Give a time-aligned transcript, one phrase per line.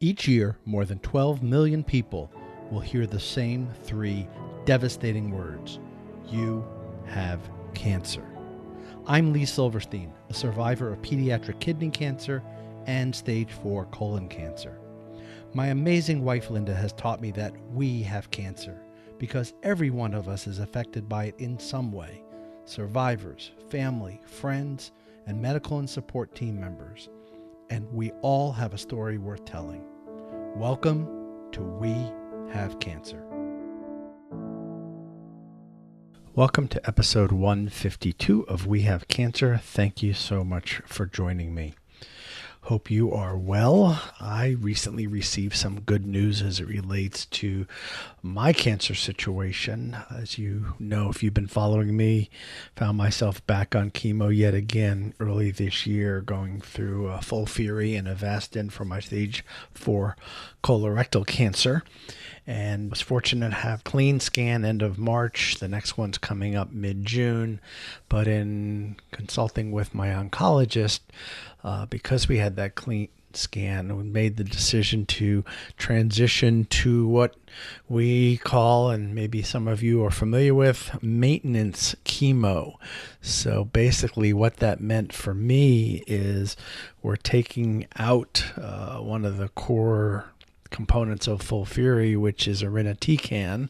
[0.00, 2.30] Each year, more than 12 million people
[2.70, 4.28] will hear the same three
[4.64, 5.78] devastating words
[6.28, 6.64] You
[7.06, 7.40] have
[7.74, 8.24] cancer.
[9.06, 12.42] I'm Lee Silverstein, a survivor of pediatric kidney cancer
[12.86, 14.78] and stage 4 colon cancer.
[15.54, 18.82] My amazing wife Linda has taught me that we have cancer
[19.18, 22.24] because every one of us is affected by it in some way
[22.66, 24.90] survivors, family, friends,
[25.26, 27.08] and medical and support team members.
[27.74, 29.82] And we all have a story worth telling.
[30.54, 31.08] Welcome
[31.50, 31.90] to We
[32.52, 33.26] Have Cancer.
[36.36, 39.56] Welcome to episode 152 of We Have Cancer.
[39.60, 41.74] Thank you so much for joining me.
[42.68, 44.00] Hope you are well.
[44.18, 47.66] I recently received some good news as it relates to
[48.22, 49.98] my cancer situation.
[50.10, 52.30] As you know, if you've been following me,
[52.74, 58.08] found myself back on chemo yet again early this year, going through a FOLFIRI and
[58.08, 60.16] Avastin for my stage 4
[60.62, 61.82] colorectal cancer
[62.46, 65.56] and was fortunate to have clean scan end of March.
[65.56, 67.60] The next one's coming up mid June.
[68.08, 71.00] But in consulting with my oncologist,
[71.62, 75.44] uh, because we had that clean scan, we made the decision to
[75.76, 77.34] transition to what
[77.88, 82.74] we call, and maybe some of you are familiar with, maintenance chemo.
[83.20, 86.56] So basically, what that meant for me is
[87.02, 90.26] we're taking out uh, one of the core
[90.74, 93.68] components of FOLFIRI, which is irinotecan,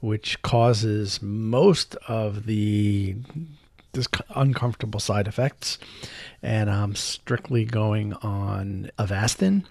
[0.00, 3.14] which causes most of the
[3.92, 5.78] this uncomfortable side effects.
[6.42, 9.64] And I'm strictly going on Avastin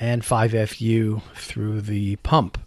[0.00, 2.58] and 5FU through the pump.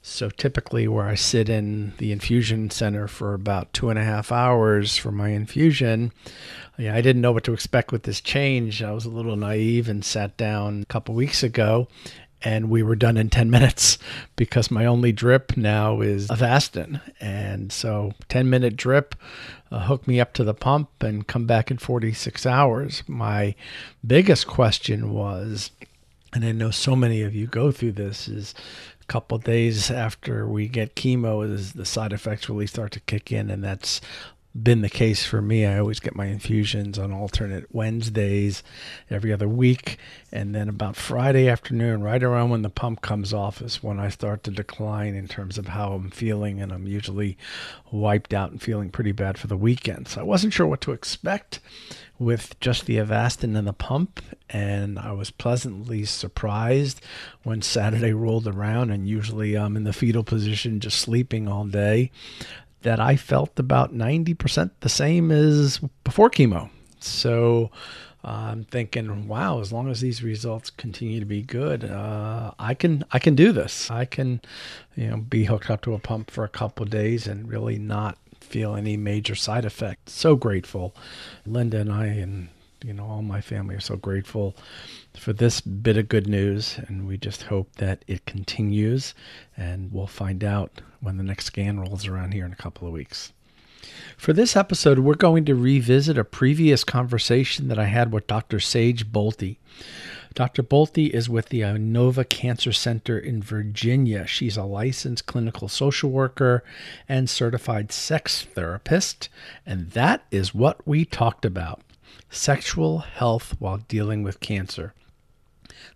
[0.00, 4.30] So typically, where I sit in the infusion center for about two and a half
[4.30, 6.12] hours for my infusion,
[6.76, 8.82] yeah, I didn't know what to expect with this change.
[8.82, 11.88] I was a little naive and sat down a couple weeks ago
[12.44, 13.98] and we were done in 10 minutes
[14.36, 17.00] because my only drip now is Avastin.
[17.20, 19.14] And so 10 minute drip,
[19.70, 23.02] uh, hook me up to the pump and come back in 46 hours.
[23.08, 23.54] My
[24.06, 25.70] biggest question was,
[26.32, 28.54] and I know so many of you go through this, is
[29.00, 33.30] a couple days after we get chemo, is the side effects really start to kick
[33.30, 34.00] in, and that's
[34.60, 35.66] been the case for me.
[35.66, 38.62] I always get my infusions on alternate Wednesdays
[39.10, 39.98] every other week.
[40.30, 44.08] And then about Friday afternoon, right around when the pump comes off, is when I
[44.08, 46.60] start to decline in terms of how I'm feeling.
[46.60, 47.36] And I'm usually
[47.90, 50.06] wiped out and feeling pretty bad for the weekend.
[50.08, 51.58] So I wasn't sure what to expect
[52.16, 54.20] with just the Avastin and the pump.
[54.48, 57.00] And I was pleasantly surprised
[57.42, 58.92] when Saturday rolled around.
[58.92, 62.12] And usually I'm in the fetal position, just sleeping all day
[62.84, 66.70] that I felt about 90% the same as before chemo.
[67.00, 67.70] So
[68.24, 72.74] uh, I'm thinking, wow, as long as these results continue to be good, uh, I
[72.74, 73.90] can I can do this.
[73.90, 74.40] I can,
[74.96, 78.16] you know, be hooked up to a pump for a couple days and really not
[78.40, 80.12] feel any major side effects.
[80.12, 80.94] So grateful,
[81.44, 82.48] Linda and I and
[82.84, 84.54] you know all my family are so grateful
[85.14, 89.14] for this bit of good news, and we just hope that it continues,
[89.56, 92.92] and we'll find out when the next scan rolls around here in a couple of
[92.92, 93.32] weeks.
[94.18, 98.60] For this episode, we're going to revisit a previous conversation that I had with Dr.
[98.60, 99.56] Sage Bolte.
[100.34, 100.62] Dr.
[100.62, 104.26] Bolte is with the Inova Cancer Center in Virginia.
[104.26, 106.64] She's a licensed clinical social worker
[107.08, 109.28] and certified sex therapist,
[109.64, 111.83] and that is what we talked about
[112.34, 114.94] sexual health while dealing with cancer.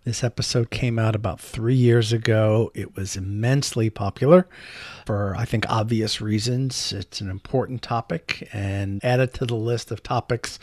[0.05, 2.71] This episode came out about three years ago.
[2.75, 4.47] It was immensely popular
[5.07, 6.93] for, I think, obvious reasons.
[6.93, 10.59] It's an important topic and added to the list of topics,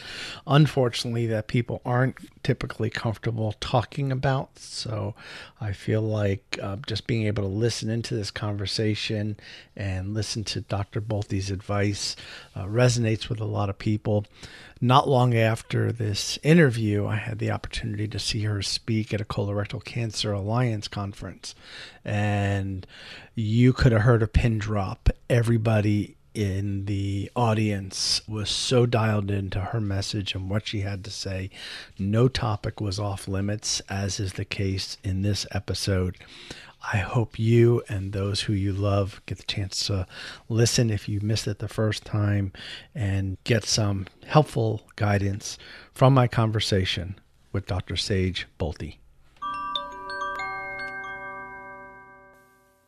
[0.47, 4.57] unfortunately, that people aren't typically comfortable talking about.
[4.59, 5.15] So
[5.59, 9.37] I feel like uh, just being able to listen into this conversation
[9.75, 11.01] and listen to Dr.
[11.01, 12.15] Bolte's advice
[12.55, 14.25] uh, resonates with a lot of people
[14.81, 19.25] not long after this interview, I had the opportunity to see her speak at a
[19.25, 21.55] Colorectal Cancer Alliance conference.
[22.03, 22.85] And
[23.33, 25.09] you could have heard a pin drop.
[25.29, 31.09] Everybody in the audience was so dialed into her message and what she had to
[31.09, 31.49] say.
[31.97, 36.17] No topic was off limits, as is the case in this episode.
[36.93, 40.05] I hope you and those who you love get the chance to
[40.49, 42.51] listen if you missed it the first time
[42.93, 45.57] and get some helpful guidance
[45.93, 47.17] from my conversation
[47.51, 47.95] with Dr.
[47.95, 48.97] Sage Bolte.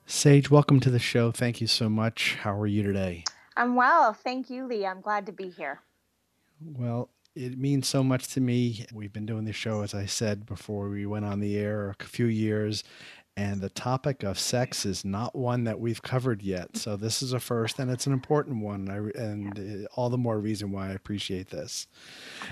[0.09, 1.31] Sage, welcome to the show.
[1.31, 2.35] Thank you so much.
[2.41, 3.25] How are you today?
[3.57, 4.13] I'm well.
[4.13, 4.85] Thank you, Lee.
[4.85, 5.81] I'm glad to be here.
[6.61, 8.85] Well, It means so much to me.
[8.93, 12.03] We've been doing this show, as I said before we went on the air, a
[12.03, 12.83] few years,
[13.35, 16.77] and the topic of sex is not one that we've covered yet.
[16.77, 20.39] So this is a first, and it's an important one, and uh, all the more
[20.39, 21.85] reason why I appreciate this.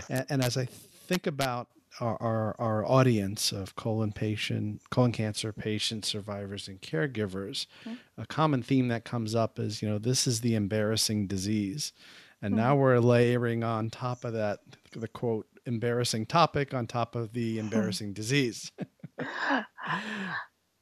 [0.10, 1.70] And, and as I think about
[2.00, 7.96] our, our, our, audience of colon patient, colon cancer patients, survivors, and caregivers, mm-hmm.
[8.18, 11.94] a common theme that comes up is, you know, this is the embarrassing disease.
[12.42, 12.64] And mm-hmm.
[12.64, 14.60] now we're layering on top of that
[14.94, 18.72] the quote embarrassing topic on top of the embarrassing disease.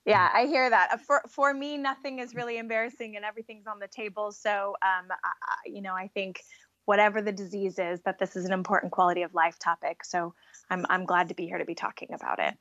[0.06, 0.89] Yeah, I hear that.
[0.92, 4.33] Uh, for for me, nothing is really embarrassing, and everything's on the table.
[4.33, 5.33] So, um, I,
[5.65, 6.42] you know, I think
[6.86, 10.04] whatever the disease is, that this is an important quality of life topic.
[10.04, 10.34] So,
[10.70, 12.56] I'm I'm glad to be here to be talking about it.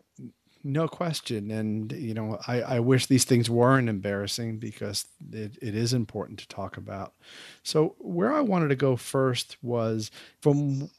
[0.64, 5.74] No question, and you know, I, I wish these things weren't embarrassing because it, it
[5.74, 7.14] is important to talk about.
[7.64, 10.10] So, where I wanted to go first was
[10.40, 10.90] from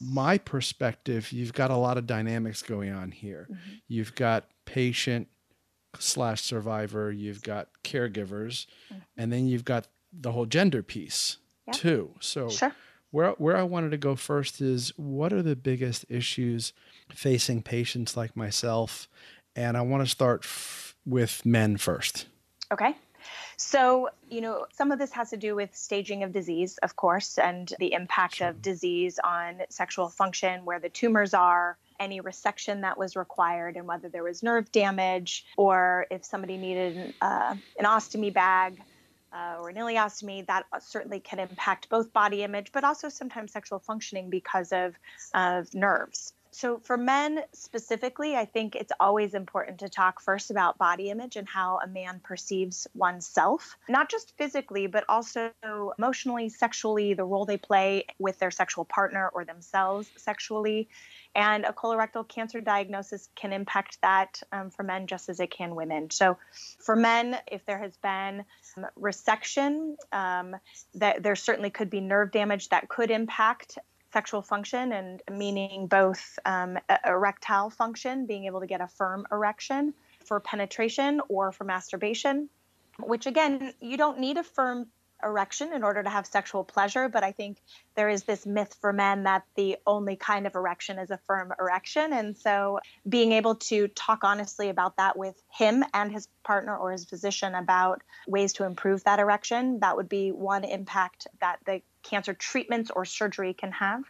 [0.00, 3.46] my perspective, you've got a lot of dynamics going on here.
[3.50, 3.70] Mm-hmm.
[3.88, 5.28] You've got patient
[5.98, 8.98] slash survivor, you've got caregivers, mm-hmm.
[9.16, 11.72] and then you've got the whole gender piece yeah.
[11.72, 12.10] too.
[12.20, 12.74] So sure.
[13.10, 16.72] where where I wanted to go first is what are the biggest issues
[17.10, 19.08] facing patients like myself,
[19.54, 22.26] and I want to start f- with men first.
[22.72, 22.94] Okay.
[23.58, 27.38] So, you know, some of this has to do with staging of disease, of course,
[27.38, 28.48] and the impact sure.
[28.48, 33.86] of disease on sexual function, where the tumors are, any resection that was required and
[33.86, 38.80] whether there was nerve damage or if somebody needed uh, an ostomy bag
[39.36, 43.78] uh, or an ileostomy, that certainly can impact both body image, but also sometimes sexual
[43.78, 44.94] functioning because of,
[45.34, 46.32] of nerves.
[46.52, 51.36] So, for men specifically, I think it's always important to talk first about body image
[51.36, 55.50] and how a man perceives oneself, not just physically, but also
[55.98, 60.88] emotionally, sexually, the role they play with their sexual partner or themselves sexually.
[61.36, 65.74] And a colorectal cancer diagnosis can impact that um, for men just as it can
[65.74, 66.10] women.
[66.10, 66.38] So,
[66.78, 68.42] for men, if there has been
[68.78, 70.56] um, resection, um,
[70.94, 73.76] that there certainly could be nerve damage that could impact
[74.14, 79.92] sexual function and meaning both um, erectile function, being able to get a firm erection
[80.24, 82.48] for penetration or for masturbation,
[82.98, 84.86] which again, you don't need a firm
[85.22, 87.58] erection in order to have sexual pleasure, but I think
[87.94, 91.52] there is this myth for men that the only kind of erection is a firm
[91.58, 92.12] erection.
[92.12, 96.92] And so being able to talk honestly about that with him and his partner or
[96.92, 101.82] his physician about ways to improve that erection, that would be one impact that the
[102.02, 104.02] cancer treatments or surgery can have.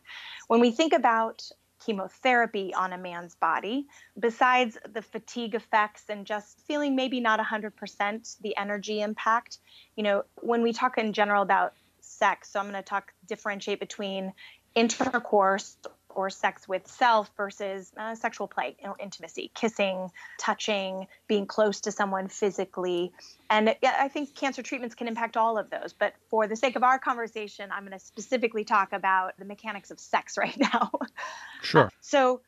[0.48, 1.48] When we think about
[1.86, 3.86] chemotherapy on a man's body,
[4.18, 9.58] besides the fatigue effects and just feeling maybe not 100% the energy impact,
[9.96, 13.78] you know, when we talk in general about sex, so I'm going to talk differentiate
[13.80, 14.32] between
[14.74, 15.76] intercourse
[16.16, 21.92] or sex with self versus uh, sexual play or intimacy, kissing, touching, being close to
[21.92, 23.12] someone physically.
[23.50, 25.92] And I think cancer treatments can impact all of those.
[25.92, 29.90] But for the sake of our conversation, I'm going to specifically talk about the mechanics
[29.90, 30.90] of sex right now.
[31.62, 31.90] Sure.
[32.00, 32.40] So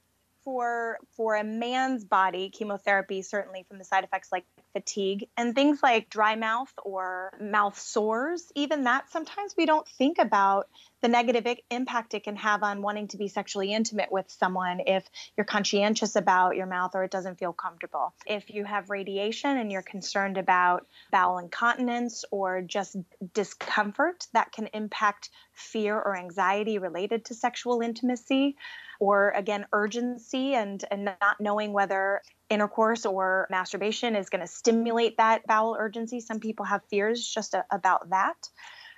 [0.45, 5.83] for for a man's body, chemotherapy certainly from the side effects like fatigue and things
[5.83, 10.69] like dry mouth or mouth sores, even that sometimes we don't think about
[11.01, 15.09] the negative impact it can have on wanting to be sexually intimate with someone if
[15.37, 18.13] you're conscientious about your mouth or it doesn't feel comfortable.
[18.27, 22.97] If you have radiation and you're concerned about bowel incontinence or just
[23.33, 28.57] discomfort, that can impact fear or anxiety related to sexual intimacy
[28.99, 35.17] or again urgency and and not knowing whether intercourse or masturbation is going to stimulate
[35.19, 36.21] that bowel urgency.
[36.21, 38.49] Some people have fears just a, about that.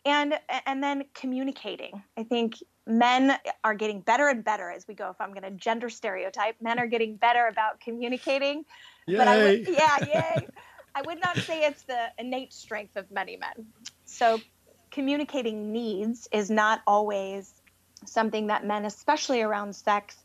[0.05, 0.35] And
[0.67, 2.03] and then communicating.
[2.17, 2.55] I think
[2.87, 6.57] men are getting better and better as we go if i'm going to gender stereotype.
[6.61, 8.65] Men are getting better about communicating
[9.07, 9.19] yay.
[9.19, 10.49] but i would yeah yay.
[10.95, 13.67] I would not say it's the innate strength of many men.
[14.07, 14.41] So
[14.91, 17.60] communicating needs is not always
[18.07, 20.17] something that men especially around sex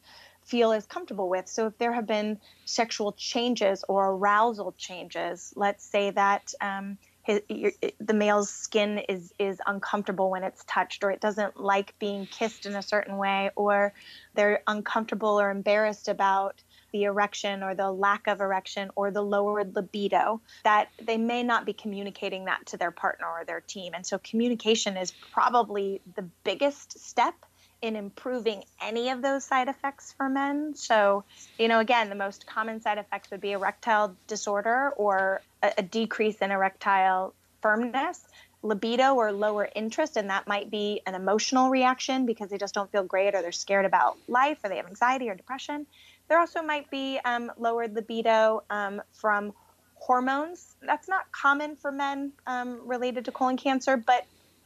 [0.46, 1.48] feel is comfortable with.
[1.48, 7.41] So if there have been sexual changes or arousal changes, let's say that um, his,
[7.50, 12.27] your, the male's skin is is uncomfortable when it's touched or it doesn't like being
[12.27, 13.94] kissed in a certain way or
[14.36, 16.62] they're uncomfortable or embarrassed about
[16.94, 21.65] the erection or the lack of erection or the lowered libido that they may not
[21.65, 26.29] be communicating that to their partner or their team and so communication is probably the
[26.44, 27.34] biggest step
[27.82, 30.74] in improving any of those side effects for men.
[30.75, 31.24] So,
[31.60, 35.82] you know, again, the most common side effects would be erectile disorder or a, a
[35.84, 38.24] decrease in erectile firmness,
[38.62, 42.91] libido or lower interest, and that might be an emotional reaction because they just don't
[42.91, 45.86] feel great or they're scared about life or they have anxiety or depression.
[46.27, 49.53] There also might be um, lowered libido um, from
[49.96, 50.75] hormones.
[50.82, 54.25] That's not common for men um, related to colon cancer, but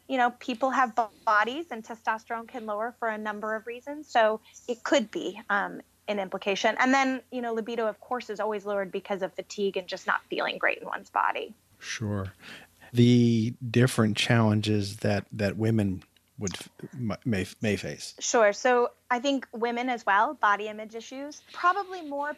[0.10, 4.10] you know, people have bodies and testosterone can lower for a number of reasons.
[4.10, 6.75] So it could be um, an implication.
[6.80, 10.08] And then, you know, libido, of course, is always lowered because of fatigue and just
[10.08, 11.54] not feeling great in one's body.
[11.78, 12.34] Sure.
[12.92, 16.04] The different challenges that, that women
[16.39, 16.58] would
[17.25, 18.16] may may face.
[18.20, 18.54] Sure.
[18.54, 22.34] So I think women as well, body image issues, probably more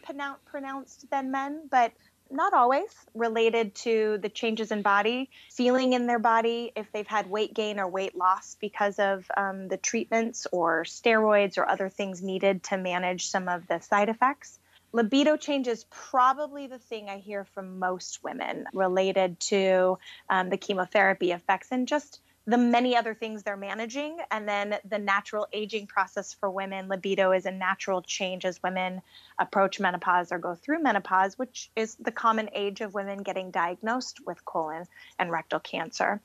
[0.46, 1.94] pronounced than men, but
[2.32, 7.30] not always related to the changes in body, feeling in their body, if they've had
[7.30, 12.22] weight gain or weight loss because of um, the treatments or steroids or other things
[12.22, 14.60] needed to manage some of the side effects.
[14.94, 19.98] Libido change is probably the thing I hear from most women related to
[20.30, 22.20] um, the chemotherapy effects and just
[22.52, 24.18] the many other things they're managing.
[24.30, 29.02] And then the natural aging process for women, libido is a natural change as women
[29.40, 34.20] approach menopause or go through menopause, which is the common age of women getting diagnosed
[34.26, 34.86] with colon
[35.18, 36.20] and rectal cancer.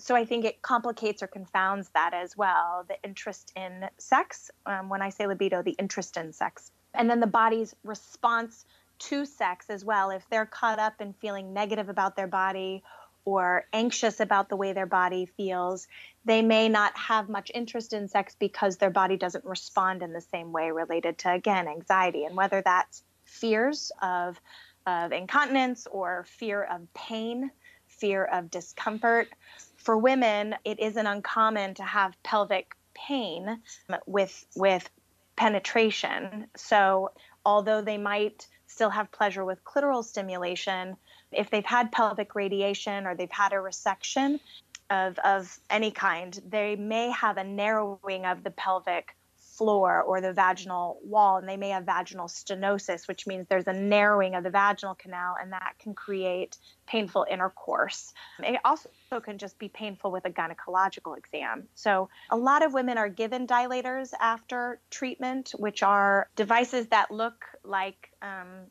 [0.00, 4.50] So I think it complicates or confounds that as well the interest in sex.
[4.66, 6.72] Um, when I say libido, the interest in sex.
[6.92, 8.66] And then the body's response
[8.98, 10.10] to sex as well.
[10.10, 12.82] If they're caught up in feeling negative about their body
[13.28, 15.86] or anxious about the way their body feels,
[16.24, 20.20] they may not have much interest in sex because their body doesn't respond in the
[20.22, 22.24] same way related to, again, anxiety.
[22.24, 24.40] And whether that's fears of,
[24.86, 27.50] of incontinence or fear of pain,
[27.86, 29.28] fear of discomfort.
[29.76, 33.60] For women, it isn't uncommon to have pelvic pain
[34.06, 34.88] with, with
[35.36, 36.46] penetration.
[36.56, 37.10] So,
[37.44, 40.96] although they might still have pleasure with clitoral stimulation,
[41.32, 44.40] if they've had pelvic radiation or they've had a resection
[44.90, 49.14] of, of any kind, they may have a narrowing of the pelvic
[49.58, 53.72] floor or the vaginal wall, and they may have vaginal stenosis, which means there's a
[53.72, 56.56] narrowing of the vaginal canal, and that can create
[56.86, 58.14] painful intercourse.
[58.38, 58.88] It also
[59.20, 61.68] can just be painful with a gynecological exam.
[61.74, 67.44] So, a lot of women are given dilators after treatment, which are devices that look
[67.64, 68.68] like um,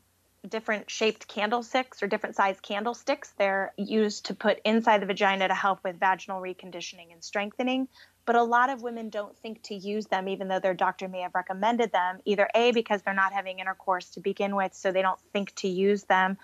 [0.49, 3.33] different shaped candlesticks or different sized candlesticks.
[3.37, 7.87] They're used to put inside the vagina to help with vaginal reconditioning and strengthening.
[8.25, 11.21] But a lot of women don't think to use them, even though their doctor may
[11.21, 15.01] have recommended them, either A, because they're not having intercourse to begin with, so they
[15.01, 16.37] don't think to use them,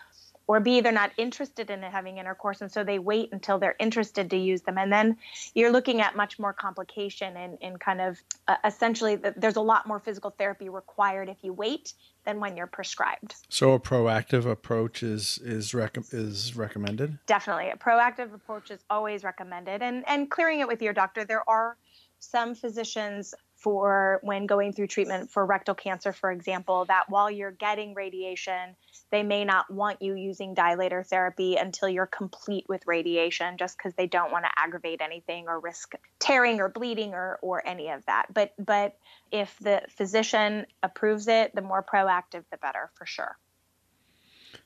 [0.47, 4.29] or B, they're not interested in having intercourse, and so they wait until they're interested
[4.29, 4.77] to use them.
[4.77, 5.17] And then
[5.55, 9.61] you're looking at much more complication and, and kind of uh, essentially the, there's a
[9.61, 11.93] lot more physical therapy required if you wait
[12.25, 13.35] than when you're prescribed.
[13.49, 17.17] So a proactive approach is is rec- is recommended.
[17.25, 21.25] Definitely, a proactive approach is always recommended, and and clearing it with your doctor.
[21.25, 21.77] There are
[22.19, 27.51] some physicians for when going through treatment for rectal cancer, for example, that while you're
[27.51, 28.75] getting radiation,
[29.09, 33.93] they may not want you using dilator therapy until you're complete with radiation, just because
[33.93, 38.05] they don't want to aggravate anything or risk tearing or bleeding or, or any of
[38.05, 38.25] that.
[38.33, 38.97] But but
[39.31, 43.37] if the physician approves it, the more proactive, the better for sure.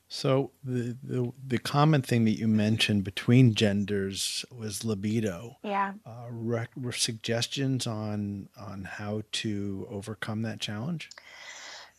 [0.08, 5.56] So the, the the common thing that you mentioned between genders was libido.
[5.62, 5.94] Yeah.
[6.06, 11.10] Uh, rec- suggestions on on how to overcome that challenge.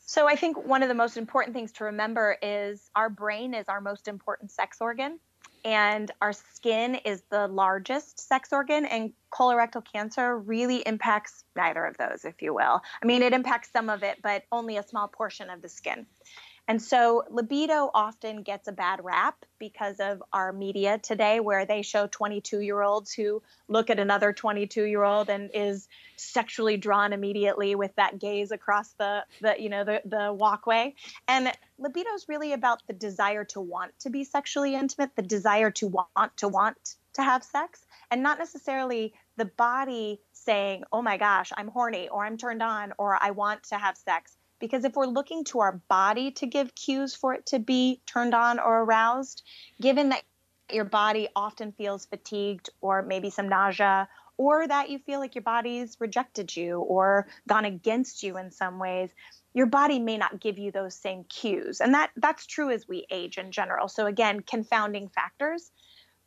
[0.05, 3.69] So I think one of the most important things to remember is our brain is
[3.69, 5.19] our most important sex organ,
[5.63, 8.85] and our skin is the largest sex organ.
[8.85, 12.81] And colorectal cancer really impacts neither of those, if you will.
[13.03, 16.07] I mean, it impacts some of it, but only a small portion of the skin.
[16.69, 21.81] And so libido often gets a bad rap because of our media today, where they
[21.81, 27.11] show 22 year olds who look at another 22 year old and is sexually drawn
[27.11, 30.93] immediately with that gaze across the, the you know the, the walkway.
[31.27, 35.71] And libido is really about the desire to want to be sexually intimate, the desire
[35.71, 36.77] to want to want
[37.13, 42.23] to have sex, and not necessarily the body saying, oh my gosh, I'm horny or
[42.23, 45.81] I'm turned on or I want to have sex because if we're looking to our
[45.87, 49.43] body to give cues for it to be turned on or aroused,
[49.81, 50.23] given that
[50.71, 55.43] your body often feels fatigued or maybe some nausea, or that you feel like your
[55.43, 59.09] body's rejected you or gone against you in some ways,
[59.53, 61.81] your body may not give you those same cues.
[61.81, 63.89] And that that's true as we age in general.
[63.89, 65.71] So again, confounding factors.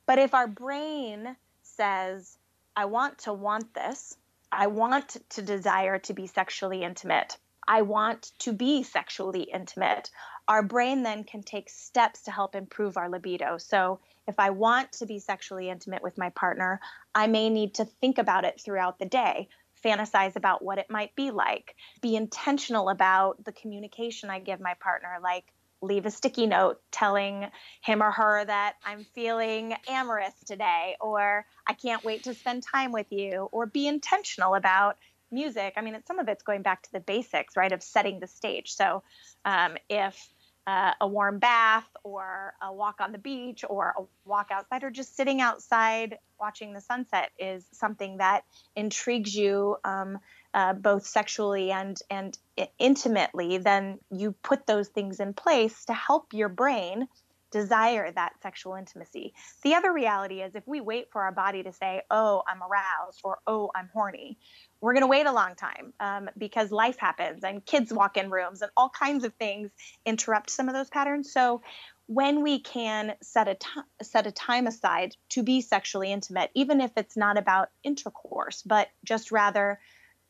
[0.04, 2.36] But if our brain says,
[2.76, 4.16] I want to want this,
[4.50, 10.11] I want to desire to be sexually intimate, I want to be sexually intimate.
[10.49, 13.59] Our brain then can take steps to help improve our libido.
[13.59, 16.81] So, if I want to be sexually intimate with my partner,
[17.14, 19.49] I may need to think about it throughout the day,
[19.85, 24.75] fantasize about what it might be like, be intentional about the communication I give my
[24.75, 25.52] partner, like
[25.83, 27.49] leave a sticky note telling
[27.81, 32.92] him or her that I'm feeling amorous today, or I can't wait to spend time
[32.92, 34.97] with you, or be intentional about
[35.32, 35.74] music.
[35.76, 38.74] I mean, some of it's going back to the basics, right, of setting the stage.
[38.74, 39.02] So
[39.44, 40.32] um, if
[40.66, 44.90] uh, a warm bath or a walk on the beach or a walk outside or
[44.90, 48.44] just sitting outside watching the sunset is something that
[48.76, 50.18] intrigues you um,
[50.54, 52.38] uh, both sexually and and
[52.78, 57.08] intimately then you put those things in place to help your brain
[57.52, 59.34] desire that sexual intimacy.
[59.62, 63.20] The other reality is if we wait for our body to say, oh, I'm aroused
[63.22, 64.38] or oh, I'm horny,
[64.82, 68.30] we're going to wait a long time um, because life happens and kids walk in
[68.30, 69.70] rooms and all kinds of things
[70.04, 71.32] interrupt some of those patterns.
[71.32, 71.62] So
[72.06, 73.68] when we can set a t-
[74.02, 78.88] set a time aside to be sexually intimate, even if it's not about intercourse, but
[79.04, 79.78] just rather,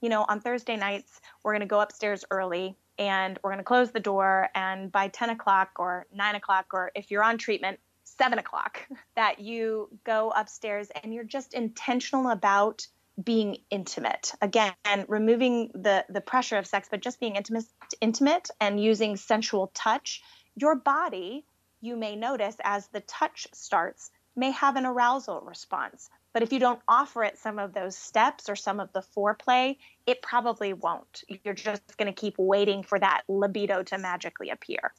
[0.02, 3.64] you know, on Thursday nights we're going to go upstairs early and we're going to
[3.64, 7.80] close the door, and by 10 o'clock or 9 o'clock, or if you're on treatment,
[8.04, 12.86] seven o'clock, that you go upstairs and you're just intentional about
[13.22, 14.32] being intimate.
[14.40, 17.64] Again and removing the the pressure of sex but just being intimate
[18.00, 20.22] intimate and using sensual touch
[20.56, 21.44] your body
[21.80, 26.08] you may notice as the touch starts may have an arousal response.
[26.32, 29.76] But if you don't offer it some of those steps or some of the foreplay
[30.06, 31.22] it probably won't.
[31.44, 34.92] You're just going to keep waiting for that libido to magically appear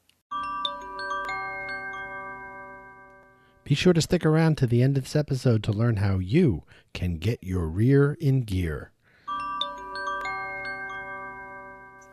[3.64, 6.64] Be sure to stick around to the end of this episode to learn how you
[6.94, 8.92] can get your rear in gear.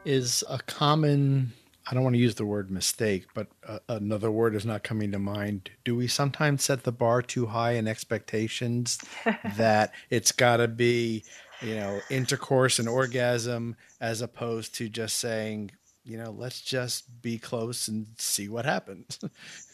[0.04, 1.52] Is a common,
[1.88, 5.11] I don't want to use the word mistake, but uh, another word is not coming
[5.11, 5.71] to mind.
[5.85, 8.99] Do we sometimes set the bar too high in expectations
[9.57, 11.25] that it's got to be,
[11.61, 15.73] you know, intercourse and orgasm as opposed to just saying,
[16.04, 19.19] you know, let's just be close and see what happens?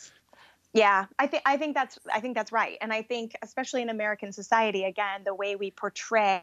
[0.76, 3.88] Yeah, I think I think that's I think that's right, and I think especially in
[3.88, 6.42] American society, again, the way we portray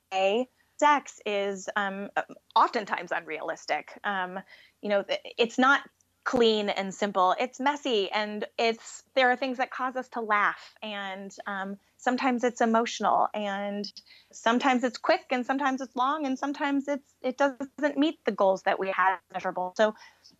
[0.79, 2.09] sex is um,
[2.55, 3.91] oftentimes unrealistic.
[4.03, 4.39] Um,
[4.81, 5.05] you know,
[5.37, 5.81] it's not
[6.23, 7.35] clean and simple.
[7.39, 12.43] It's messy, and it's there are things that cause us to laugh, and um, sometimes
[12.43, 13.91] it's emotional, and
[14.31, 18.63] sometimes it's quick, and sometimes it's long, and sometimes it's it doesn't meet the goals
[18.63, 19.73] that we had measurable.
[19.77, 19.95] So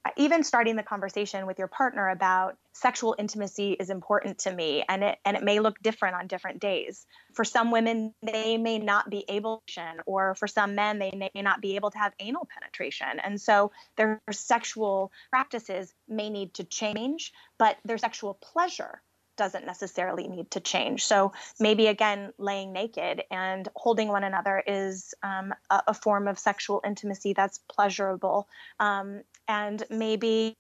[0.05, 4.83] uh, even starting the conversation with your partner about sexual intimacy is important to me
[4.89, 8.79] and it and it may look different on different days for some women they may
[8.79, 12.13] not be able to or for some men they may not be able to have
[12.19, 19.01] anal penetration and so their sexual practices may need to change but their sexual pleasure
[19.35, 21.05] doesn't necessarily need to change.
[21.05, 26.37] So maybe again, laying naked and holding one another is um, a, a, form of
[26.37, 28.47] sexual intimacy that's pleasurable.
[28.79, 30.55] Um, and maybe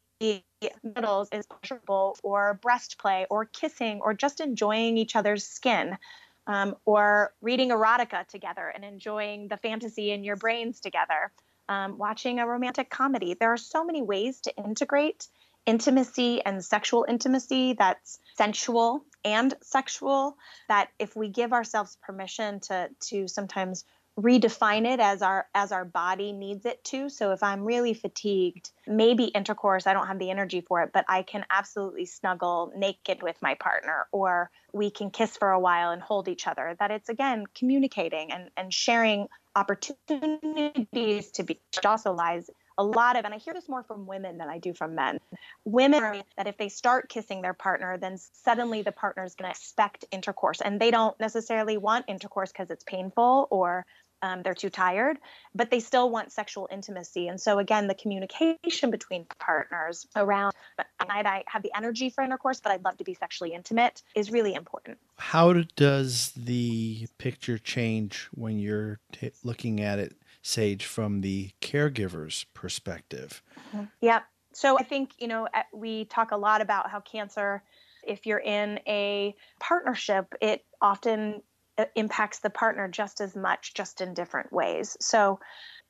[0.83, 5.97] middles is pleasurable, or breast play, or kissing, or just enjoying each other's skin.
[6.45, 11.31] Um, or reading erotica together and enjoying the fantasy in your brains together,
[11.69, 13.33] um, watching a romantic comedy.
[13.33, 15.29] There are so many ways to integrate
[15.65, 22.89] intimacy and sexual intimacy that's sensual and sexual that if we give ourselves permission to
[22.99, 23.85] to sometimes
[24.19, 27.09] redefine it as our as our body needs it to.
[27.09, 31.05] So if i'm really fatigued maybe intercourse i don't have the energy for it but
[31.07, 35.91] i can absolutely snuggle naked with my partner or we can kiss for a while
[35.91, 36.75] and hold each other.
[36.79, 43.25] That it's again communicating and and sharing opportunities to be also lies a lot of,
[43.25, 45.19] and I hear this more from women than I do from men.
[45.65, 49.57] Women that if they start kissing their partner, then suddenly the partner is going to
[49.57, 53.85] expect intercourse, and they don't necessarily want intercourse because it's painful or
[54.23, 55.17] um, they're too tired,
[55.53, 57.27] but they still want sexual intimacy.
[57.27, 60.53] And so, again, the communication between partners around,
[60.99, 64.53] I have the energy for intercourse, but I'd love to be sexually intimate is really
[64.53, 64.97] important.
[65.17, 72.45] How does the picture change when you're t- looking at it Sage, from the caregiver's
[72.53, 73.41] perspective.
[73.69, 73.85] Mm-hmm.
[74.01, 74.19] Yeah.
[74.53, 77.63] So I think, you know, we talk a lot about how cancer,
[78.03, 81.41] if you're in a partnership, it often
[81.77, 84.95] uh, impacts the partner just as much, just in different ways.
[84.99, 85.39] So,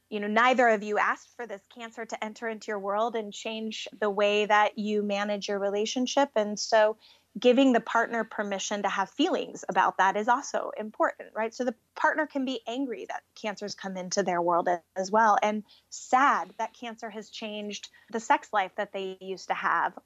[0.09, 3.33] you know, neither of you asked for this cancer to enter into your world and
[3.33, 6.29] change the way that you manage your relationship.
[6.35, 6.97] And so
[7.39, 11.54] giving the partner permission to have feelings about that is also important, right?
[11.54, 15.63] So the partner can be angry that cancer's come into their world as well and
[15.89, 19.98] sad that cancer has changed the sex life that they used to have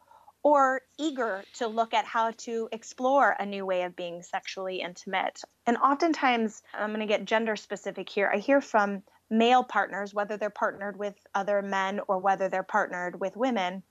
[0.43, 5.41] or eager to look at how to explore a new way of being sexually intimate.
[5.65, 8.31] And oftentimes, I'm going to get gender specific here.
[8.33, 13.19] I hear from male partners, whether they're partnered with other men or whether they're partnered
[13.19, 13.83] with women,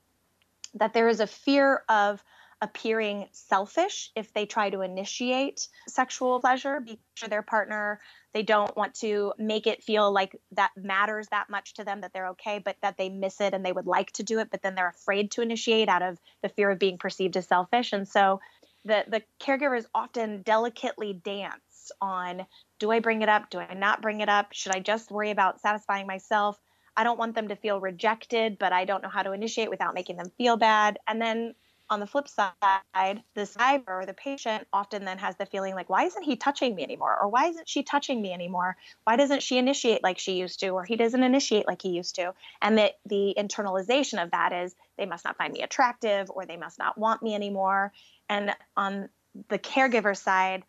[0.74, 2.24] that there is a fear of
[2.62, 8.00] appearing selfish if they try to initiate sexual pleasure because their partner.
[8.32, 12.12] They don't want to make it feel like that matters that much to them that
[12.12, 14.62] they're okay but that they miss it and they would like to do it but
[14.62, 17.92] then they're afraid to initiate out of the fear of being perceived as selfish.
[17.92, 18.40] And so
[18.84, 22.46] the the caregivers often delicately dance on
[22.78, 23.50] do I bring it up?
[23.50, 24.52] Do I not bring it up?
[24.52, 26.58] Should I just worry about satisfying myself?
[26.96, 29.94] I don't want them to feel rejected, but I don't know how to initiate without
[29.94, 30.98] making them feel bad.
[31.06, 31.54] And then
[31.88, 35.88] on the flip side, the survivor or the patient often then has the feeling like,
[35.88, 37.16] why isn't he touching me anymore?
[37.20, 38.76] Or why isn't she touching me anymore?
[39.04, 40.70] Why doesn't she initiate like she used to?
[40.70, 42.34] Or he doesn't initiate like he used to?
[42.60, 46.56] And that the internalization of that is they must not find me attractive or they
[46.56, 47.92] must not want me anymore.
[48.28, 49.08] And on
[49.48, 50.64] the caregiver side,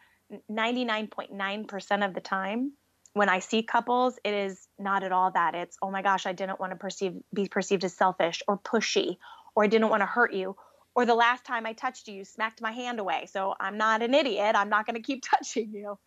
[0.52, 2.74] 99.9% of the time,
[3.14, 5.56] when I see couples, it is not at all that.
[5.56, 9.18] It's, oh my gosh, I didn't want to perceive be perceived as selfish or pushy,
[9.56, 10.56] or I didn't want to hurt you,
[10.98, 13.28] or the last time I touched you, you smacked my hand away.
[13.32, 14.56] So I'm not an idiot.
[14.56, 15.98] I'm not going to keep touching you.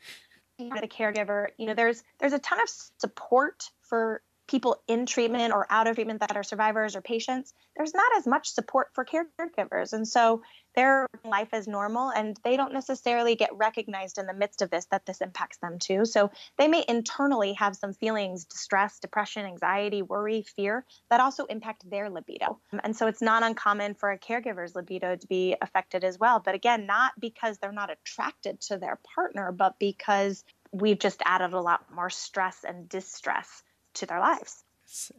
[0.59, 5.65] A caregiver, you know, there's there's a ton of support for people in treatment or
[5.71, 9.93] out of treatment that are survivors or patients, there's not as much support for caregivers.
[9.93, 10.43] And so
[10.75, 14.87] their life is normal and they don't necessarily get recognized in the midst of this
[14.87, 16.05] that this impacts them too.
[16.05, 21.89] So they may internally have some feelings, distress, depression, anxiety, worry, fear that also impact
[21.89, 22.59] their libido.
[22.83, 26.41] And so it's not uncommon for a caregiver's libido to be affected as well.
[26.41, 31.53] But again, not because they're not attracted to their partner, but because we've just added
[31.53, 33.63] a lot more stress and distress
[33.95, 34.65] to their lives.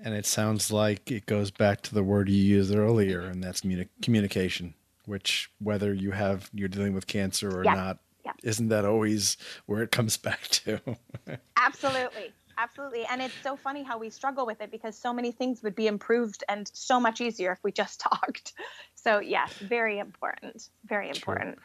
[0.03, 3.61] And it sounds like it goes back to the word you used earlier, and that's
[3.61, 4.73] communi- communication.
[5.05, 7.73] Which, whether you have you're dealing with cancer or yeah.
[7.73, 8.33] not, yeah.
[8.43, 10.79] isn't that always where it comes back to?
[11.57, 13.05] Absolutely, absolutely.
[13.05, 15.87] And it's so funny how we struggle with it because so many things would be
[15.87, 18.53] improved and so much easier if we just talked.
[18.95, 21.57] So yes, very important, very important.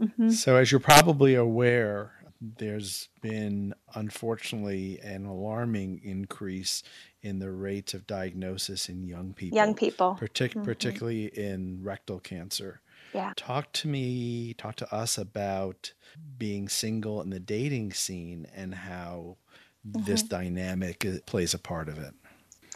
[0.00, 0.30] Mm-hmm.
[0.30, 6.82] So, as you're probably aware, there's been unfortunately an alarming increase
[7.22, 9.56] in the rates of diagnosis in young people.
[9.56, 10.16] Young people.
[10.20, 10.62] Partic- mm-hmm.
[10.62, 12.80] Particularly in rectal cancer.
[13.12, 13.32] Yeah.
[13.36, 15.92] Talk to me, talk to us about
[16.36, 19.38] being single in the dating scene and how
[19.86, 20.04] mm-hmm.
[20.04, 22.14] this dynamic plays a part of it.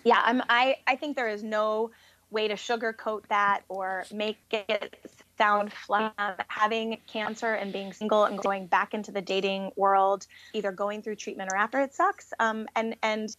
[0.05, 1.90] Yeah, I'm, I, I think there is no
[2.31, 4.96] way to sugarcoat that or make it
[5.36, 6.44] flat.
[6.48, 11.16] Having cancer and being single and going back into the dating world, either going through
[11.16, 12.32] treatment or after, it sucks.
[12.38, 13.34] Um, and and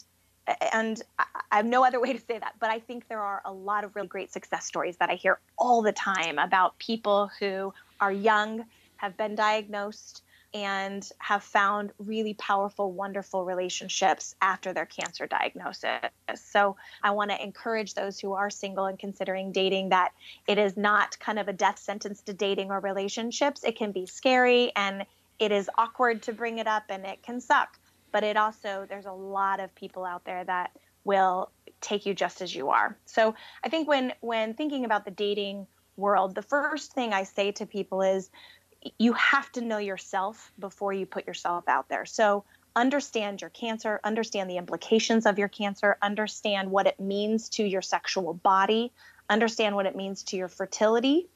[0.74, 3.54] and I have no other way to say that, but I think there are a
[3.54, 7.74] lot of really great success stories that I hear all the time about people who
[8.02, 8.66] are young,
[8.98, 10.23] have been diagnosed,
[10.54, 16.00] and have found really powerful, wonderful relationships after their cancer diagnosis.
[16.36, 20.12] So I want to encourage those who are single and considering dating that
[20.48, 23.64] it is not kind of a death sentence to dating or relationships.
[23.64, 25.06] It can be scary and
[25.40, 27.80] it is awkward to bring it up and it can suck.
[28.12, 30.72] But it also, there's a lot of people out there that
[31.04, 31.50] will
[31.82, 32.96] take you just as you are.
[33.06, 37.52] So I think when when thinking about the dating world, the first thing I say
[37.54, 38.30] to people is
[38.98, 42.06] you have to know yourself before you put yourself out there.
[42.06, 42.44] So
[42.76, 47.82] understand your cancer, understand the implications of your cancer, understand what it means to your
[47.82, 48.92] sexual body,
[49.30, 51.28] understand what it means to your fertility.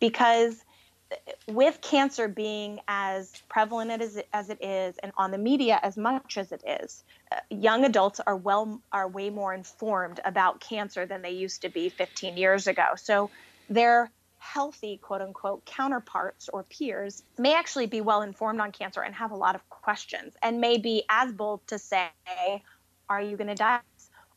[0.00, 0.62] Because
[1.46, 5.96] with cancer being as prevalent as it, as it is and on the media as
[5.96, 11.06] much as it is uh, young adults are well are way more informed about cancer
[11.06, 13.30] than they used to be 15 years ago so
[13.68, 14.10] they're
[14.44, 19.30] healthy quote unquote counterparts or peers may actually be well informed on cancer and have
[19.30, 22.08] a lot of questions and may be as bold to say
[23.08, 23.80] are you going to die?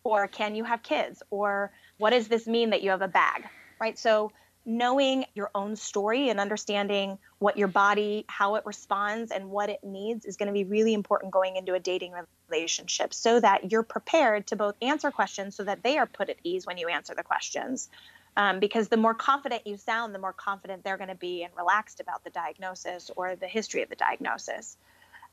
[0.03, 1.21] or can you have kids?
[1.29, 3.43] or what does this mean that you have a bag?
[3.81, 3.99] Right?
[3.99, 4.31] So
[4.65, 9.83] knowing your own story and understanding what your body how it responds and what it
[9.83, 12.13] needs is going to be really important going into a dating
[12.49, 16.37] relationship so that you're prepared to both answer questions so that they are put at
[16.43, 17.89] ease when you answer the questions
[18.37, 21.51] um, because the more confident you sound, the more confident they're going to be and
[21.57, 24.77] relaxed about the diagnosis or the history of the diagnosis.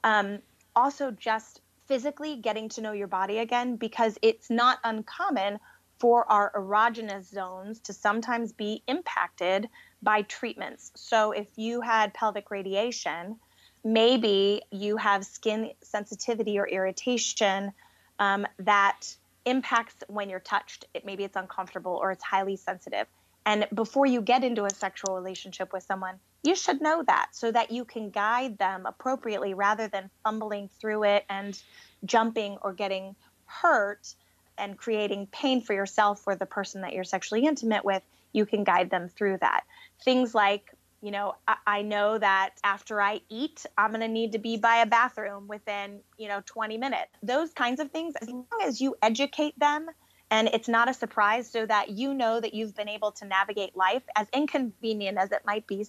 [0.03, 0.39] Um,
[0.75, 5.61] also, just physically getting to know your body again because it's not uncommon
[5.99, 9.69] for our erogenous zones to sometimes be impacted
[10.03, 10.91] by treatments.
[10.95, 13.37] So if you had pelvic radiation,
[13.85, 17.75] maybe you have skin sensitivity or irritation
[18.19, 19.15] um, that
[19.45, 20.87] impacts when you're touched.
[20.95, 23.07] It, maybe it's uncomfortable or it's highly sensitive.
[23.47, 27.51] And before you get into a sexual relationship with someone, you should know that so
[27.53, 31.61] that you can guide them appropriately rather than fumbling through it and
[32.05, 34.15] jumping or getting hurt
[34.57, 38.03] and creating pain for yourself or the person that you're sexually intimate with.
[38.33, 39.65] You can guide them through that.
[40.05, 40.74] Things like
[41.05, 44.57] you know, I, I know that after I eat, I'm going to need to be
[44.57, 47.11] by a bathroom within, you know, 20 minutes.
[47.23, 48.39] Those kinds of things, as mm-hmm.
[48.39, 49.87] long as you educate them
[50.31, 53.77] and it's not a surprise so that you know that you've been able to navigate
[53.77, 55.87] life as inconvenient as it might be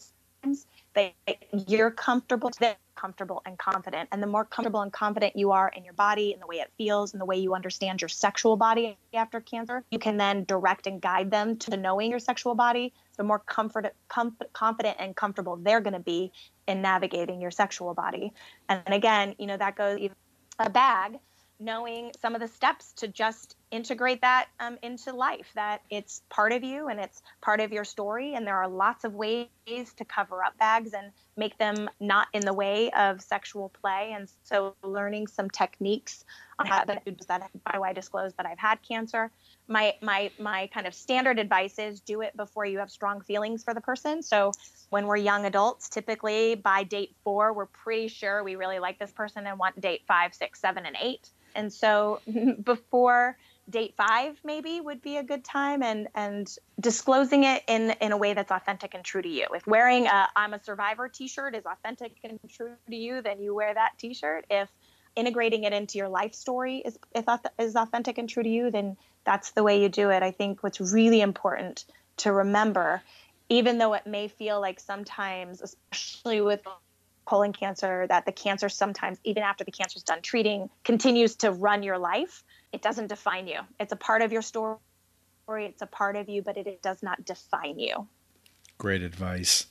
[1.68, 4.10] you're comfortable they're comfortable and confident.
[4.12, 6.72] And the more comfortable and confident you are in your body and the way it
[6.78, 10.88] feels and the way you understand your sexual body after cancer you can then direct
[10.88, 15.58] and guide them to knowing your sexual body the more comfort, com- confident and comfortable
[15.58, 16.32] they're going to be
[16.68, 18.34] in navigating your sexual body.
[18.70, 20.10] And again you know that goes
[20.60, 21.20] a bag
[21.60, 26.52] knowing some of the steps to just integrate that um, into life that it's part
[26.52, 28.34] of you and it's part of your story.
[28.34, 32.46] And there are lots of ways to cover up bags and make them not in
[32.46, 34.14] the way of sexual play.
[34.16, 36.24] And so learning some techniques
[36.60, 39.32] on how that why do i disclose that i've had cancer.
[39.68, 43.64] My my my kind of standard advice is do it before you have strong feelings
[43.64, 44.22] for the person.
[44.22, 44.52] So
[44.90, 49.12] when we're young adults typically by date four we're pretty sure we really like this
[49.12, 52.22] person and want date five six seven and eight and so
[52.64, 53.38] before
[53.70, 58.18] date five maybe would be a good time and and disclosing it in in a
[58.18, 59.48] way that's authentic and true to you.
[59.54, 63.56] If wearing a i'm a survivor t-shirt is authentic and true to you then you
[63.56, 64.46] wear that t-shirt.
[64.50, 64.70] If
[65.16, 67.00] integrating it into your life story is
[67.58, 70.22] is authentic and true to you then that's the way you do it.
[70.22, 71.86] I think what's really important
[72.18, 73.02] to remember
[73.50, 76.62] even though it may feel like sometimes especially with
[77.26, 81.84] colon cancer that the cancer sometimes even after the cancer's done treating continues to run
[81.84, 83.60] your life it doesn't define you.
[83.80, 84.78] It's a part of your story
[85.50, 88.08] it's a part of you but it, it does not define you.
[88.78, 89.68] Great advice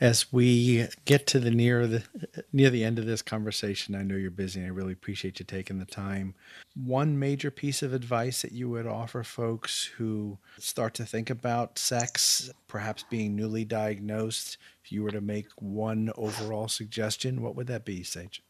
[0.00, 2.02] as we get to the near the
[2.52, 5.44] near the end of this conversation i know you're busy and i really appreciate you
[5.44, 6.34] taking the time.
[6.74, 11.78] One major piece of advice that you would offer folks who start to think about
[11.78, 17.68] sex perhaps being newly diagnosed if you were to make one overall suggestion what would
[17.68, 18.42] that be sage?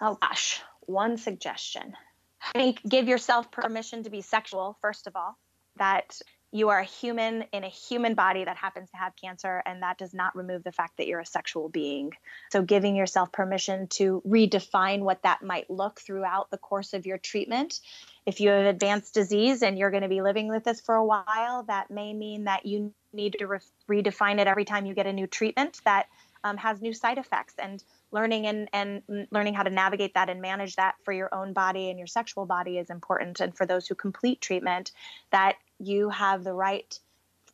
[0.00, 0.60] Oh gosh.
[0.80, 1.94] One suggestion.
[2.42, 5.38] I think give yourself permission to be sexual first of all
[5.76, 6.20] that
[6.54, 9.98] you are a human in a human body that happens to have cancer, and that
[9.98, 12.12] does not remove the fact that you're a sexual being.
[12.52, 17.18] So, giving yourself permission to redefine what that might look throughout the course of your
[17.18, 17.80] treatment.
[18.24, 21.04] If you have advanced disease and you're going to be living with this for a
[21.04, 23.58] while, that may mean that you need to re-
[23.90, 26.06] redefine it every time you get a new treatment that
[26.44, 27.54] um, has new side effects.
[27.58, 27.82] And
[28.14, 31.90] learning and, and learning how to navigate that and manage that for your own body
[31.90, 33.40] and your sexual body is important.
[33.40, 34.92] And for those who complete treatment,
[35.32, 36.98] that you have the right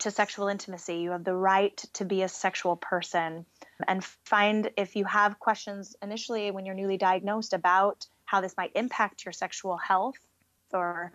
[0.00, 0.96] to sexual intimacy.
[0.96, 3.44] You have the right to be a sexual person.
[3.86, 8.72] And find if you have questions initially when you're newly diagnosed about how this might
[8.74, 10.18] impact your sexual health
[10.72, 11.12] or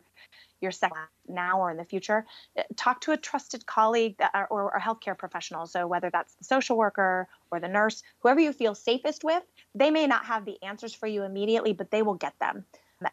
[0.62, 4.70] your sex now or in the future, eh, talk to a trusted colleague or, or
[4.70, 5.66] a healthcare professional.
[5.66, 9.92] So, whether that's the social worker or the nurse, whoever you feel safest with, they
[9.92, 12.66] may not have the answers for you immediately, but they will get them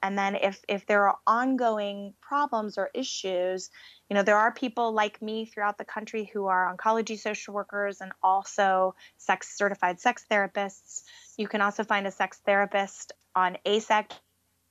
[0.03, 3.71] and then if if there are ongoing problems or issues
[4.09, 8.01] you know there are people like me throughout the country who are oncology social workers
[8.01, 11.03] and also sex certified sex therapists
[11.37, 14.13] you can also find a sex therapist on AASECT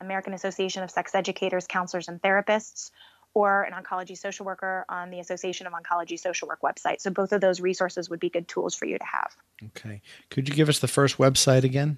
[0.01, 2.91] American Association of Sex Educators Counselors and Therapists
[3.33, 6.99] or an oncology social worker on the Association of Oncology Social Work website.
[6.99, 9.35] So both of those resources would be good tools for you to have.
[9.67, 10.01] Okay.
[10.29, 11.97] Could you give us the first website again?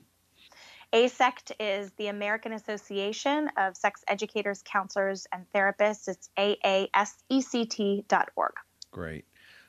[0.93, 6.07] AASECT is the American Association of Sex Educators, Counselors, and Therapists.
[6.07, 8.53] It's aasect.org.
[8.91, 9.25] Great.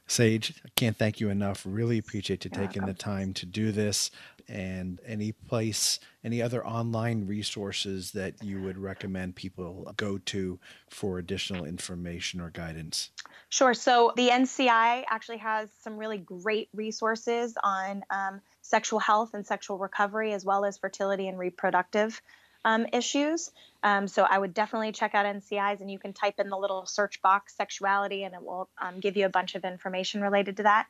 [0.06, 1.62] Sage, I can't thank you enough.
[1.64, 4.10] Really appreciate you taking the time to do this.
[4.46, 10.60] And any place, any other online resources that you would recommend people go to
[10.90, 13.08] for additional information or guidance?
[13.48, 13.72] Sure.
[13.72, 19.78] So the NCI actually has some really great resources on um, sexual health and sexual
[19.78, 22.20] recovery, as well as fertility and reproductive
[22.64, 23.50] um, issues.
[23.82, 26.86] Um, so I would definitely check out NCIs, and you can type in the little
[26.86, 30.62] search box sexuality, and it will um, give you a bunch of information related to
[30.62, 30.86] that.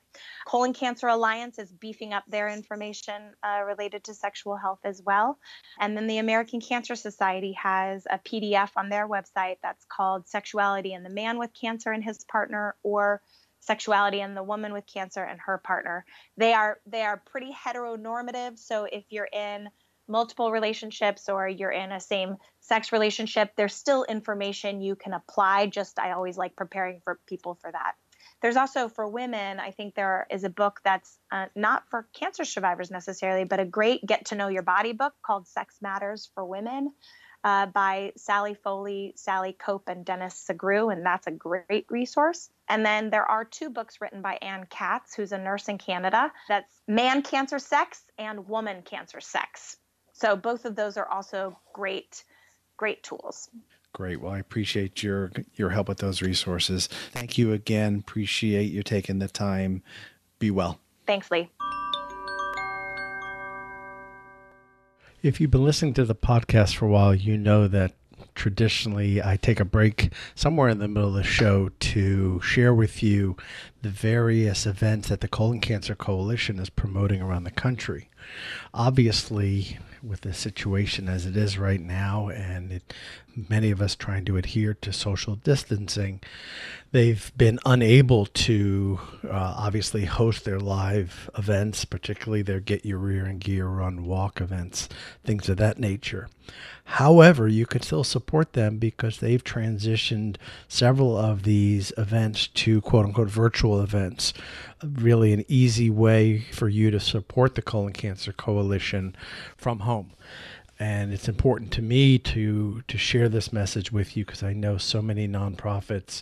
[0.46, 5.36] Colon Cancer Alliance is beefing up their information uh, related to sexual health as well.
[5.80, 10.94] And then the American Cancer Society has a PDF on their website that's called Sexuality
[10.94, 13.20] and the Man with Cancer and His Partner, or
[13.64, 16.04] sexuality and the woman with cancer and her partner.
[16.36, 18.58] They are they are pretty heteronormative.
[18.58, 19.68] So if you're in
[20.06, 25.66] multiple relationships or you're in a same sex relationship, there's still information you can apply.
[25.66, 27.94] Just I always like preparing for people for that.
[28.42, 32.44] There's also for women, I think there is a book that's uh, not for cancer
[32.44, 36.44] survivors necessarily, but a great get to know your body book called Sex Matters for
[36.44, 36.92] Women
[37.42, 42.50] uh, by Sallie Foley, Sally Kope, and Dennis Sugrue, and that's a great resource.
[42.68, 46.32] And then there are two books written by Anne Katz, who's a nurse in Canada.
[46.48, 49.76] That's Man Cancer Sex and Woman Cancer Sex.
[50.12, 52.24] So both of those are also great,
[52.76, 53.50] great tools.
[53.92, 54.20] Great.
[54.20, 56.88] Well, I appreciate your your help with those resources.
[57.12, 57.98] Thank you again.
[58.00, 59.82] Appreciate you taking the time.
[60.38, 60.80] Be well.
[61.06, 61.48] Thanks, Lee.
[65.22, 67.92] If you've been listening to the podcast for a while, you know that
[68.34, 73.02] traditionally I take a break somewhere in the middle of the show to share with
[73.02, 73.36] you
[73.82, 78.08] the various events that the Colon Cancer Coalition is promoting around the country.
[78.72, 82.94] Obviously, with the situation as it is right now, and it,
[83.48, 86.20] many of us trying to adhere to social distancing,
[86.94, 93.24] they've been unable to uh, obviously host their live events, particularly their Get Your Rear
[93.24, 94.88] and Gear Run Walk events,
[95.24, 96.28] things of that nature.
[96.84, 100.36] However, you can still support them because they've transitioned
[100.68, 104.32] several of these events to quote unquote virtual events.
[104.80, 109.16] Really, an easy way for you to support the Colon Cancer Coalition
[109.56, 110.12] from home
[110.78, 114.76] and it's important to me to to share this message with you because I know
[114.76, 116.20] so many nonprofits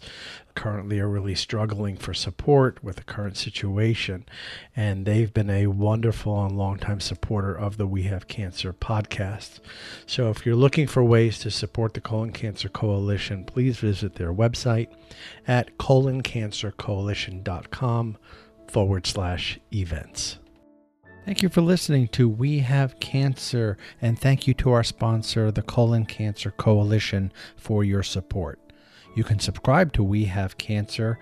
[0.54, 4.26] currently are really struggling for support with the current situation
[4.76, 9.60] and they've been a wonderful and longtime supporter of the We Have Cancer podcast.
[10.04, 14.34] So if you're looking for ways to support the Colon Cancer Coalition, please visit their
[14.34, 14.88] website
[15.48, 18.18] at coloncancercoalition.com
[18.68, 20.36] forward slash events.
[21.24, 25.62] Thank you for listening to We Have Cancer, and thank you to our sponsor, the
[25.62, 28.58] Colon Cancer Coalition, for your support.
[29.14, 31.20] You can subscribe to We Have Cancer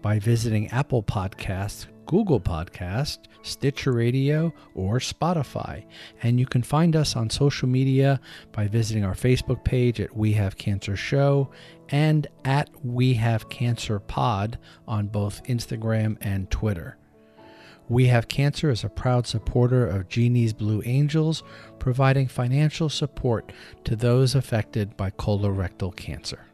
[0.00, 5.84] by visiting Apple Podcasts, Google Podcast, Stitcher Radio, or Spotify.
[6.22, 8.20] And you can find us on social media
[8.52, 11.50] by visiting our Facebook page at We Have Cancer Show
[11.90, 16.96] and at We Have Cancer Pod on both Instagram and Twitter.
[17.88, 21.42] We Have Cancer is a proud supporter of Genie's Blue Angels,
[21.78, 23.52] providing financial support
[23.84, 26.46] to those affected by colorectal cancer.